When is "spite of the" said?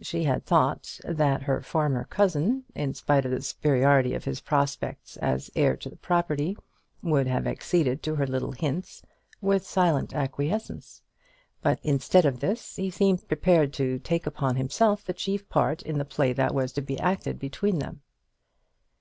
2.94-3.42